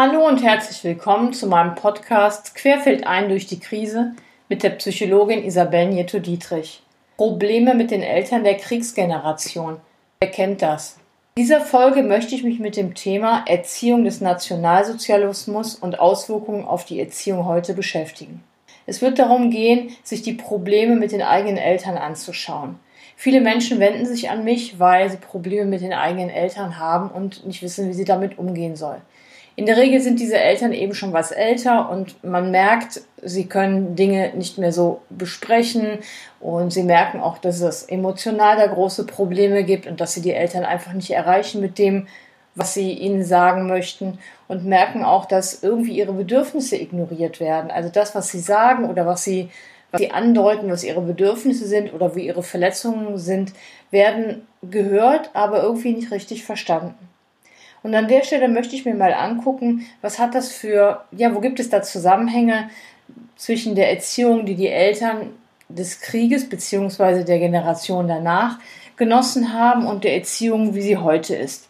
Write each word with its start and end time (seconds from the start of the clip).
Hallo 0.00 0.24
und 0.28 0.44
herzlich 0.44 0.84
willkommen 0.84 1.32
zu 1.32 1.48
meinem 1.48 1.74
Podcast 1.74 2.54
Querfeld 2.54 3.04
ein 3.04 3.28
durch 3.28 3.46
die 3.46 3.58
Krise 3.58 4.12
mit 4.48 4.62
der 4.62 4.70
Psychologin 4.70 5.42
Isabel 5.42 5.88
Nieto-Dietrich. 5.88 6.84
Probleme 7.16 7.74
mit 7.74 7.90
den 7.90 8.04
Eltern 8.04 8.44
der 8.44 8.58
Kriegsgeneration. 8.58 9.78
Wer 10.20 10.30
kennt 10.30 10.62
das? 10.62 10.98
In 11.34 11.42
dieser 11.42 11.60
Folge 11.60 12.04
möchte 12.04 12.36
ich 12.36 12.44
mich 12.44 12.60
mit 12.60 12.76
dem 12.76 12.94
Thema 12.94 13.42
Erziehung 13.48 14.04
des 14.04 14.20
Nationalsozialismus 14.20 15.74
und 15.74 15.98
Auswirkungen 15.98 16.64
auf 16.64 16.84
die 16.84 17.00
Erziehung 17.00 17.44
heute 17.46 17.74
beschäftigen. 17.74 18.44
Es 18.86 19.02
wird 19.02 19.18
darum 19.18 19.50
gehen, 19.50 19.90
sich 20.04 20.22
die 20.22 20.34
Probleme 20.34 20.94
mit 20.94 21.10
den 21.10 21.22
eigenen 21.22 21.56
Eltern 21.56 21.96
anzuschauen. 21.96 22.78
Viele 23.16 23.40
Menschen 23.40 23.80
wenden 23.80 24.06
sich 24.06 24.30
an 24.30 24.44
mich, 24.44 24.78
weil 24.78 25.10
sie 25.10 25.16
Probleme 25.16 25.64
mit 25.64 25.80
den 25.80 25.92
eigenen 25.92 26.30
Eltern 26.30 26.78
haben 26.78 27.10
und 27.10 27.44
nicht 27.44 27.62
wissen, 27.62 27.88
wie 27.88 27.94
sie 27.94 28.04
damit 28.04 28.38
umgehen 28.38 28.76
sollen. 28.76 29.02
In 29.58 29.66
der 29.66 29.76
Regel 29.76 30.00
sind 30.00 30.20
diese 30.20 30.38
Eltern 30.38 30.72
eben 30.72 30.94
schon 30.94 31.12
was 31.12 31.32
älter 31.32 31.90
und 31.90 32.22
man 32.22 32.52
merkt, 32.52 33.00
sie 33.20 33.46
können 33.46 33.96
Dinge 33.96 34.30
nicht 34.36 34.56
mehr 34.56 34.72
so 34.72 35.00
besprechen 35.10 35.98
und 36.38 36.72
sie 36.72 36.84
merken 36.84 37.18
auch, 37.18 37.38
dass 37.38 37.60
es 37.60 37.82
emotional 37.82 38.56
da 38.56 38.68
große 38.68 39.04
Probleme 39.04 39.64
gibt 39.64 39.88
und 39.88 40.00
dass 40.00 40.14
sie 40.14 40.22
die 40.22 40.32
Eltern 40.32 40.64
einfach 40.64 40.92
nicht 40.92 41.10
erreichen 41.10 41.60
mit 41.60 41.76
dem, 41.76 42.06
was 42.54 42.74
sie 42.74 42.92
ihnen 42.92 43.24
sagen 43.24 43.66
möchten 43.66 44.20
und 44.46 44.64
merken 44.64 45.02
auch, 45.02 45.24
dass 45.24 45.60
irgendwie 45.60 45.98
ihre 45.98 46.12
Bedürfnisse 46.12 46.76
ignoriert 46.76 47.40
werden. 47.40 47.72
Also 47.72 47.88
das, 47.88 48.14
was 48.14 48.28
sie 48.28 48.38
sagen 48.38 48.88
oder 48.88 49.06
was 49.06 49.24
sie, 49.24 49.50
was 49.90 50.00
sie 50.00 50.12
andeuten, 50.12 50.70
was 50.70 50.84
ihre 50.84 51.00
Bedürfnisse 51.02 51.66
sind 51.66 51.92
oder 51.92 52.14
wie 52.14 52.28
ihre 52.28 52.44
Verletzungen 52.44 53.18
sind, 53.18 53.54
werden 53.90 54.46
gehört, 54.62 55.30
aber 55.34 55.64
irgendwie 55.64 55.94
nicht 55.94 56.12
richtig 56.12 56.44
verstanden. 56.44 57.07
Und 57.82 57.94
an 57.94 58.08
der 58.08 58.22
Stelle 58.22 58.48
möchte 58.48 58.74
ich 58.74 58.84
mir 58.84 58.94
mal 58.94 59.14
angucken, 59.14 59.86
was 60.02 60.18
hat 60.18 60.34
das 60.34 60.52
für, 60.52 61.04
ja, 61.12 61.34
wo 61.34 61.40
gibt 61.40 61.60
es 61.60 61.70
da 61.70 61.82
Zusammenhänge 61.82 62.70
zwischen 63.36 63.74
der 63.74 63.90
Erziehung, 63.90 64.46
die 64.46 64.56
die 64.56 64.68
Eltern 64.68 65.30
des 65.68 66.00
Krieges 66.00 66.48
bzw. 66.48 67.24
der 67.24 67.38
Generation 67.38 68.08
danach 68.08 68.58
genossen 68.96 69.52
haben 69.52 69.86
und 69.86 70.04
der 70.04 70.16
Erziehung, 70.16 70.74
wie 70.74 70.82
sie 70.82 70.96
heute 70.96 71.36
ist. 71.36 71.68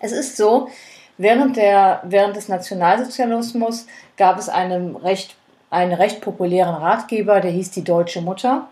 Es 0.00 0.12
ist 0.12 0.36
so, 0.36 0.68
während, 1.16 1.56
der, 1.56 2.02
während 2.04 2.36
des 2.36 2.48
Nationalsozialismus 2.48 3.86
gab 4.16 4.38
es 4.38 4.48
einen 4.48 4.96
recht, 4.96 5.36
einen 5.70 5.92
recht 5.92 6.20
populären 6.20 6.74
Ratgeber, 6.74 7.40
der 7.40 7.50
hieß 7.50 7.70
die 7.70 7.84
Deutsche 7.84 8.20
Mutter 8.20 8.68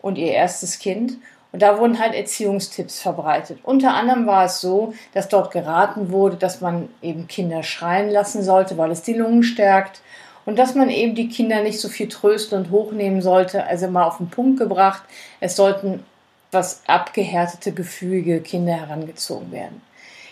und 0.00 0.16
ihr 0.16 0.32
erstes 0.32 0.78
Kind. 0.78 1.18
Und 1.52 1.62
da 1.62 1.78
wurden 1.78 1.98
halt 1.98 2.14
Erziehungstipps 2.14 3.00
verbreitet. 3.00 3.58
Unter 3.64 3.94
anderem 3.94 4.26
war 4.26 4.44
es 4.44 4.60
so, 4.60 4.94
dass 5.14 5.28
dort 5.28 5.50
geraten 5.50 6.12
wurde, 6.12 6.36
dass 6.36 6.60
man 6.60 6.88
eben 7.02 7.26
Kinder 7.26 7.62
schreien 7.62 8.10
lassen 8.10 8.42
sollte, 8.42 8.78
weil 8.78 8.90
es 8.90 9.02
die 9.02 9.14
Lungen 9.14 9.42
stärkt. 9.42 10.00
Und 10.46 10.58
dass 10.58 10.74
man 10.74 10.88
eben 10.88 11.14
die 11.14 11.28
Kinder 11.28 11.62
nicht 11.62 11.80
so 11.80 11.88
viel 11.88 12.08
trösten 12.08 12.58
und 12.58 12.70
hochnehmen 12.70 13.20
sollte. 13.20 13.64
Also 13.64 13.88
mal 13.88 14.04
auf 14.04 14.18
den 14.18 14.30
Punkt 14.30 14.58
gebracht, 14.58 15.02
es 15.40 15.56
sollten 15.56 16.04
was 16.52 16.82
abgehärtete, 16.86 17.72
gefügige 17.72 18.40
Kinder 18.40 18.72
herangezogen 18.72 19.52
werden. 19.52 19.82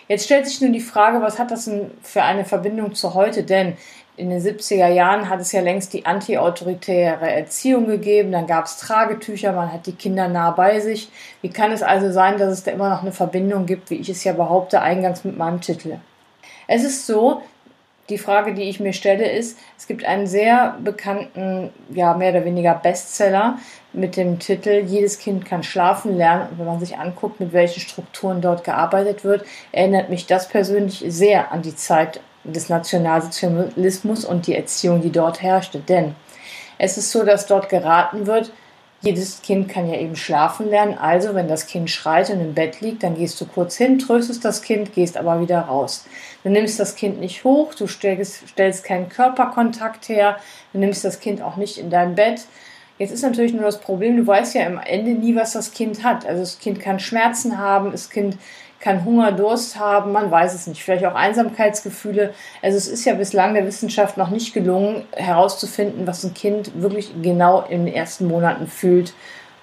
Jetzt 0.07 0.25
stellt 0.25 0.47
sich 0.47 0.59
nun 0.59 0.73
die 0.73 0.81
Frage, 0.81 1.21
was 1.21 1.37
hat 1.37 1.51
das 1.51 1.65
denn 1.65 1.91
für 2.01 2.23
eine 2.23 2.43
Verbindung 2.43 2.95
zu 2.95 3.13
heute? 3.13 3.43
Denn 3.43 3.77
in 4.19 4.29
den 4.29 4.41
70er 4.41 4.89
Jahren 4.89 5.29
hat 5.29 5.39
es 5.39 5.53
ja 5.53 5.61
längst 5.61 5.93
die 5.93 6.05
antiautoritäre 6.05 7.31
Erziehung 7.31 7.87
gegeben, 7.87 8.33
dann 8.33 8.47
gab 8.47 8.65
es 8.65 8.77
Tragetücher, 8.77 9.53
man 9.53 9.71
hat 9.71 9.85
die 9.85 9.93
Kinder 9.93 10.27
nah 10.27 10.51
bei 10.51 10.81
sich. 10.81 11.09
Wie 11.41 11.49
kann 11.49 11.71
es 11.71 11.81
also 11.81 12.11
sein, 12.11 12.37
dass 12.37 12.51
es 12.51 12.63
da 12.63 12.71
immer 12.71 12.89
noch 12.89 13.01
eine 13.01 13.13
Verbindung 13.13 13.65
gibt, 13.65 13.89
wie 13.89 13.95
ich 13.95 14.09
es 14.09 14.25
ja 14.25 14.33
behaupte, 14.33 14.81
eingangs 14.81 15.23
mit 15.23 15.37
meinem 15.37 15.61
Titel? 15.61 15.99
Es 16.67 16.83
ist 16.83 17.07
so, 17.07 17.41
die 18.09 18.17
Frage, 18.17 18.53
die 18.53 18.63
ich 18.63 18.81
mir 18.81 18.91
stelle, 18.91 19.31
ist, 19.31 19.57
es 19.77 19.87
gibt 19.87 20.03
einen 20.03 20.27
sehr 20.27 20.77
bekannten, 20.83 21.69
ja, 21.89 22.13
mehr 22.13 22.31
oder 22.31 22.43
weniger 22.43 22.73
Bestseller 22.73 23.57
mit 23.93 24.17
dem 24.17 24.39
Titel 24.39 24.83
Jedes 24.85 25.19
Kind 25.19 25.45
kann 25.45 25.63
schlafen 25.63 26.17
lernen. 26.17 26.49
Und 26.51 26.59
wenn 26.59 26.65
man 26.65 26.79
sich 26.79 26.97
anguckt, 26.97 27.39
mit 27.39 27.53
welchen 27.53 27.79
Strukturen 27.79 28.41
dort 28.41 28.65
gearbeitet 28.65 29.23
wird, 29.23 29.45
erinnert 29.71 30.09
mich 30.09 30.25
das 30.25 30.49
persönlich 30.49 31.05
sehr 31.07 31.51
an 31.51 31.61
die 31.61 31.75
Zeit 31.75 32.19
des 32.51 32.69
Nationalsozialismus 32.69 34.25
und 34.25 34.47
die 34.47 34.55
Erziehung, 34.55 35.01
die 35.01 35.11
dort 35.11 35.41
herrschte. 35.41 35.79
Denn 35.79 36.15
es 36.77 36.97
ist 36.97 37.11
so, 37.11 37.23
dass 37.23 37.47
dort 37.47 37.69
geraten 37.69 38.25
wird, 38.27 38.51
jedes 39.01 39.41
Kind 39.41 39.69
kann 39.69 39.87
ja 39.87 39.97
eben 39.97 40.15
schlafen 40.15 40.69
lernen. 40.69 40.97
Also, 40.97 41.33
wenn 41.33 41.47
das 41.47 41.67
Kind 41.67 41.89
schreit 41.89 42.29
und 42.29 42.41
im 42.41 42.53
Bett 42.53 42.81
liegt, 42.81 43.03
dann 43.03 43.15
gehst 43.15 43.39
du 43.39 43.45
kurz 43.45 43.77
hin, 43.77 43.97
tröstest 43.97 44.43
das 44.43 44.61
Kind, 44.61 44.93
gehst 44.93 45.15
aber 45.15 45.39
wieder 45.39 45.61
raus. 45.61 46.05
Du 46.43 46.49
nimmst 46.49 46.79
das 46.79 46.95
Kind 46.95 47.19
nicht 47.19 47.43
hoch, 47.45 47.73
du 47.73 47.87
stellst, 47.87 48.49
stellst 48.49 48.83
keinen 48.83 49.07
Körperkontakt 49.07 50.09
her, 50.09 50.37
du 50.73 50.79
nimmst 50.79 51.05
das 51.05 51.21
Kind 51.21 51.41
auch 51.41 51.55
nicht 51.55 51.77
in 51.77 51.89
dein 51.89 52.15
Bett. 52.15 52.41
Jetzt 52.99 53.11
ist 53.11 53.23
natürlich 53.23 53.53
nur 53.53 53.63
das 53.63 53.79
Problem, 53.79 54.17
du 54.17 54.27
weißt 54.27 54.55
ja 54.55 54.67
am 54.67 54.77
Ende 54.77 55.11
nie, 55.11 55.33
was 55.33 55.53
das 55.53 55.71
Kind 55.71 56.03
hat. 56.03 56.25
Also 56.25 56.41
das 56.41 56.59
Kind 56.59 56.81
kann 56.81 56.99
Schmerzen 56.99 57.57
haben, 57.57 57.93
das 57.93 58.09
Kind 58.09 58.37
kann 58.81 59.05
Hunger, 59.05 59.31
Durst 59.31 59.79
haben, 59.79 60.11
man 60.11 60.29
weiß 60.29 60.53
es 60.53 60.67
nicht. 60.67 60.83
Vielleicht 60.83 61.05
auch 61.05 61.15
Einsamkeitsgefühle. 61.15 62.33
Also 62.61 62.77
es 62.77 62.89
ist 62.89 63.05
ja 63.05 63.13
bislang 63.13 63.53
der 63.53 63.65
Wissenschaft 63.65 64.17
noch 64.17 64.29
nicht 64.29 64.53
gelungen, 64.53 65.05
herauszufinden, 65.13 66.07
was 66.07 66.25
ein 66.25 66.33
Kind 66.33 66.81
wirklich 66.81 67.13
genau 67.21 67.61
in 67.61 67.85
den 67.85 67.93
ersten 67.93 68.27
Monaten 68.27 68.67
fühlt 68.67 69.13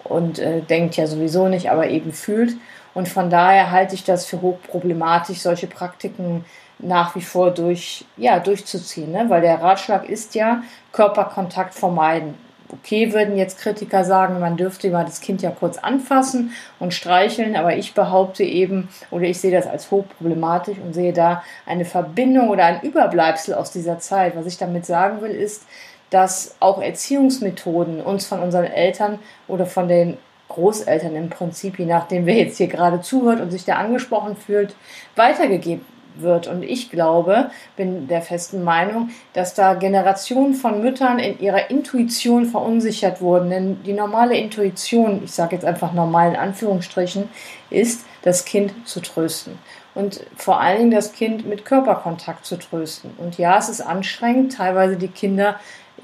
und 0.02 0.38
äh, 0.38 0.62
denkt 0.62 0.96
ja 0.96 1.06
sowieso 1.06 1.48
nicht, 1.48 1.70
aber 1.70 1.88
eben 1.88 2.12
fühlt. 2.12 2.56
Und 2.94 3.06
von 3.06 3.28
daher 3.28 3.70
halte 3.70 3.94
ich 3.94 4.04
das 4.04 4.24
für 4.24 4.40
hochproblematisch, 4.40 5.40
solche 5.40 5.66
Praktiken 5.66 6.46
nach 6.78 7.14
wie 7.14 7.22
vor 7.22 7.50
durch, 7.50 8.06
ja, 8.16 8.38
durchzuziehen, 8.38 9.12
ne? 9.12 9.26
weil 9.28 9.42
der 9.42 9.60
Ratschlag 9.60 10.08
ist 10.08 10.34
ja 10.34 10.62
Körperkontakt 10.92 11.74
vermeiden 11.74 12.34
okay, 12.72 13.12
würden 13.12 13.36
jetzt 13.36 13.58
Kritiker 13.58 14.04
sagen, 14.04 14.40
man 14.40 14.56
dürfte 14.56 14.90
mal 14.90 15.04
das 15.04 15.20
Kind 15.20 15.42
ja 15.42 15.50
kurz 15.50 15.78
anfassen 15.78 16.52
und 16.78 16.94
streicheln, 16.94 17.56
aber 17.56 17.76
ich 17.76 17.94
behaupte 17.94 18.44
eben, 18.44 18.88
oder 19.10 19.24
ich 19.24 19.40
sehe 19.40 19.50
das 19.52 19.66
als 19.66 19.90
hochproblematisch 19.90 20.78
und 20.78 20.94
sehe 20.94 21.12
da 21.12 21.42
eine 21.66 21.84
Verbindung 21.84 22.48
oder 22.48 22.64
ein 22.64 22.82
Überbleibsel 22.82 23.54
aus 23.54 23.70
dieser 23.70 23.98
Zeit. 23.98 24.36
Was 24.36 24.46
ich 24.46 24.58
damit 24.58 24.86
sagen 24.86 25.20
will, 25.22 25.30
ist, 25.30 25.64
dass 26.10 26.56
auch 26.60 26.80
Erziehungsmethoden 26.80 28.00
uns 28.00 28.26
von 28.26 28.40
unseren 28.40 28.64
Eltern 28.64 29.18
oder 29.48 29.66
von 29.66 29.88
den 29.88 30.16
Großeltern 30.48 31.16
im 31.16 31.28
Prinzip, 31.28 31.78
je 31.78 31.86
nachdem 31.86 32.26
wer 32.26 32.36
jetzt 32.36 32.58
hier 32.58 32.68
gerade 32.68 33.00
zuhört 33.00 33.40
und 33.40 33.50
sich 33.50 33.64
da 33.64 33.74
angesprochen 33.74 34.36
fühlt, 34.36 34.76
weitergegeben 35.16 35.84
wird. 36.20 36.46
Und 36.46 36.62
ich 36.62 36.90
glaube, 36.90 37.50
bin 37.76 38.08
der 38.08 38.22
festen 38.22 38.64
Meinung, 38.64 39.10
dass 39.32 39.54
da 39.54 39.74
Generationen 39.74 40.54
von 40.54 40.82
Müttern 40.82 41.18
in 41.18 41.38
ihrer 41.40 41.70
Intuition 41.70 42.46
verunsichert 42.46 43.20
wurden. 43.20 43.50
Denn 43.50 43.82
die 43.84 43.92
normale 43.92 44.36
Intuition, 44.36 45.22
ich 45.24 45.32
sage 45.32 45.56
jetzt 45.56 45.64
einfach 45.64 45.92
normal 45.92 46.30
in 46.30 46.36
Anführungsstrichen, 46.36 47.28
ist, 47.70 48.04
das 48.22 48.44
Kind 48.44 48.72
zu 48.88 49.00
trösten. 49.00 49.58
Und 49.94 50.20
vor 50.36 50.60
allen 50.60 50.78
Dingen 50.78 50.90
das 50.90 51.12
Kind 51.12 51.46
mit 51.46 51.64
Körperkontakt 51.64 52.44
zu 52.44 52.56
trösten. 52.58 53.12
Und 53.18 53.38
ja, 53.38 53.56
es 53.56 53.68
ist 53.68 53.80
anstrengend, 53.80 54.54
teilweise 54.54 54.96
die 54.96 55.08
Kinder 55.08 55.60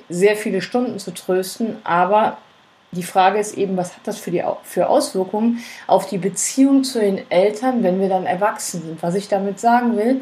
sehr 0.09 0.37
viele 0.37 0.63
Stunden 0.63 0.99
zu 0.99 1.13
trösten, 1.13 1.77
aber 1.85 2.39
die 2.93 3.03
Frage 3.03 3.39
ist 3.39 3.57
eben, 3.57 3.77
was 3.77 3.95
hat 3.97 4.07
das 4.07 4.19
für, 4.19 4.31
die, 4.31 4.45
für 4.65 4.89
Auswirkungen 4.89 5.65
auf 5.87 6.07
die 6.07 6.19
Beziehung 6.19 6.85
zu 6.85 7.01
den 7.01 7.31
Eltern, 7.31 7.83
wenn 7.83 8.01
wir 8.01 8.09
dann 8.09 8.27
erwachsen 8.27 8.83
sind? 8.83 9.03
Was 9.03 9.15
ich 9.15 9.29
damit 9.29 9.59
sagen 9.59 9.97
will, 9.97 10.21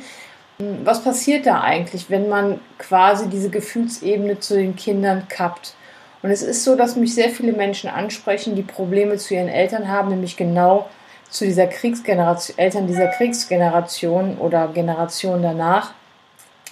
was 0.84 1.02
passiert 1.02 1.46
da 1.46 1.62
eigentlich, 1.62 2.10
wenn 2.10 2.28
man 2.28 2.60
quasi 2.78 3.28
diese 3.28 3.50
Gefühlsebene 3.50 4.38
zu 4.38 4.54
den 4.54 4.76
Kindern 4.76 5.26
kappt? 5.28 5.74
Und 6.22 6.30
es 6.30 6.42
ist 6.42 6.64
so, 6.64 6.76
dass 6.76 6.96
mich 6.96 7.14
sehr 7.14 7.30
viele 7.30 7.52
Menschen 7.52 7.90
ansprechen, 7.90 8.54
die 8.54 8.62
Probleme 8.62 9.16
zu 9.16 9.34
ihren 9.34 9.48
Eltern 9.48 9.88
haben, 9.88 10.10
nämlich 10.10 10.36
genau 10.36 10.88
zu 11.30 11.44
dieser 11.44 11.66
Kriegsgeneration, 11.66 12.58
Eltern 12.58 12.86
dieser 12.86 13.06
Kriegsgeneration 13.08 14.36
oder 14.38 14.68
Generation 14.68 15.42
danach, 15.42 15.92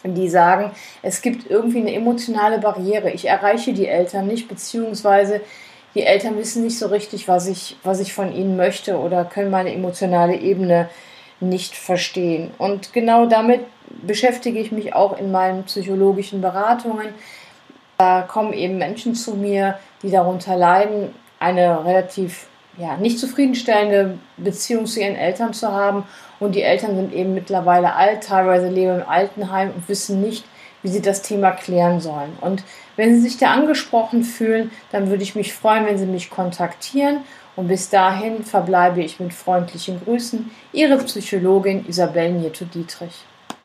die 0.05 0.29
sagen, 0.29 0.73
es 1.03 1.23
gibt 1.23 1.51
irgendwie 1.51 1.81
eine 1.81 1.95
emotionale 1.95 2.59
Barriere. 2.59 3.11
Ich 3.11 3.27
erreiche 3.27 3.73
die 3.73 3.87
Eltern 3.87 4.27
nicht, 4.27 4.49
beziehungsweise 4.49 5.41
die 5.95 6.05
Eltern 6.05 6.37
wissen 6.37 6.65
nicht 6.65 6.79
so 6.79 6.87
richtig, 6.87 7.29
was 7.29 7.47
ich, 7.47 7.77
was 7.83 8.01
ich 8.01 8.13
von 8.13 8.33
ihnen 8.33 8.57
möchte 8.57 8.99
oder 8.99 9.25
können 9.25 9.51
meine 9.51 9.73
emotionale 9.73 10.37
Ebene 10.37 10.89
nicht 11.41 11.75
verstehen. 11.77 12.51
Und 12.59 12.93
genau 12.93 13.27
damit 13.27 13.61
beschäftige 14.03 14.59
ich 14.59 14.73
mich 14.73 14.95
auch 14.95 15.19
in 15.19 15.31
meinen 15.31 15.65
psychologischen 15.65 16.41
Beratungen. 16.41 17.09
Da 17.97 18.23
kommen 18.23 18.53
eben 18.53 18.79
Menschen 18.79 19.15
zu 19.15 19.35
mir, 19.35 19.79
die 20.03 20.11
darunter 20.11 20.57
leiden, 20.57 21.15
eine 21.39 21.85
relativ 21.85 22.47
ja, 22.77 22.97
nicht 22.97 23.19
zufriedenstellende 23.19 24.19
Beziehung 24.37 24.87
zu 24.87 25.01
ihren 25.01 25.17
Eltern 25.17 25.53
zu 25.53 25.73
haben. 25.73 26.05
Und 26.39 26.55
die 26.55 26.63
Eltern 26.63 26.97
sind 26.97 27.13
eben 27.13 27.35
mittlerweile 27.35 27.95
alt, 27.95 28.25
teilweise 28.25 28.69
leben 28.69 29.01
im 29.01 29.09
Altenheim 29.09 29.73
und 29.75 29.89
wissen 29.89 30.21
nicht, 30.21 30.45
wie 30.83 30.89
sie 30.89 31.03
das 31.03 31.23
Thema 31.23 31.53
klären 31.53 32.01
sollen. 32.01 32.37
Und 32.41 32.63
wenn 32.97 33.15
Sie 33.15 33.21
sich 33.21 33.39
da 33.39 33.53
angesprochen 33.53 34.25
fühlen, 34.25 34.71
dann 34.91 35.09
würde 35.09 35.23
ich 35.23 35.35
mich 35.35 35.53
freuen, 35.53 35.87
wenn 35.87 35.99
Sie 35.99 36.07
mich 36.07 36.31
kontaktieren. 36.31 37.19
Und 37.57 37.69
bis 37.69 37.91
dahin 37.91 38.45
verbleibe 38.45 39.03
ich 39.03 39.21
mit 39.21 39.35
freundlichen 39.35 40.01
Grüßen. 40.05 40.51
Ihre 40.73 40.99
Psychologin 40.99 41.87
Isabel 41.89 42.33
Nieto-Dietrich. 42.33 43.25